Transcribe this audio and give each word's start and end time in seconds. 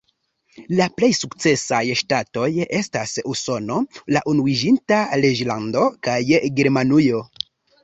La 0.77 0.85
plej 0.99 1.09
sukcesaj 1.17 1.81
ŝtatoj 2.01 2.47
estas 2.79 3.13
Usono, 3.35 3.77
la 4.17 4.25
Unuiĝinta 4.33 5.05
Reĝlando 5.27 5.87
kaj 6.09 6.19
Germanujo. 6.35 7.25